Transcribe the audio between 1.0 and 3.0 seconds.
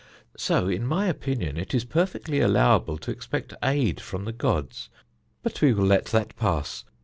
opinion, it is perfectly allowable